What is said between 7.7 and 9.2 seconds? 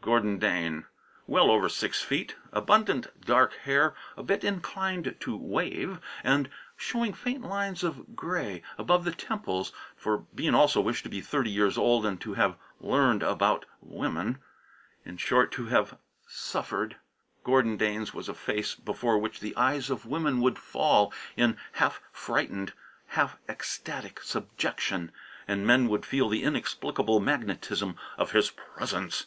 of gray "above the